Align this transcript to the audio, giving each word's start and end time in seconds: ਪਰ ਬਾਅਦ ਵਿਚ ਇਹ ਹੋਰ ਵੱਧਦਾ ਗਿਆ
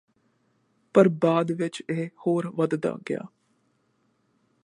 ਪਰ 0.95 1.09
ਬਾਅਦ 1.21 1.51
ਵਿਚ 1.51 1.81
ਇਹ 1.89 2.07
ਹੋਰ 2.27 2.51
ਵੱਧਦਾ 2.55 2.97
ਗਿਆ 3.09 3.25